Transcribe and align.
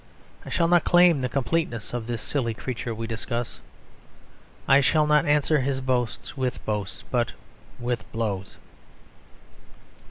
I 0.43 0.49
shall 0.49 0.67
not 0.67 0.83
claim 0.83 1.21
the 1.21 1.29
completeness 1.29 1.93
of 1.93 2.07
this 2.07 2.23
silly 2.23 2.55
creature 2.55 2.95
we 2.95 3.05
discuss. 3.05 3.59
I 4.67 4.81
shall 4.81 5.05
not 5.05 5.27
answer 5.27 5.59
his 5.59 5.79
boasts 5.79 6.35
with 6.35 6.57
boasts; 6.65 7.03
but 7.11 7.33
with 7.79 8.11
blows. 8.11 8.57